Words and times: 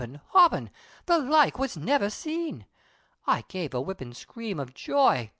hoppin' 0.29 0.71
The 1.05 1.19
like 1.19 1.59
was 1.59 1.77
never 1.77 2.09
seen! 2.09 2.65
I 3.27 3.43
gave 3.49 3.75
a 3.75 3.81
whipping 3.81 4.15
screech 4.15 4.57
of 4.57 4.73
joy! 4.73 5.29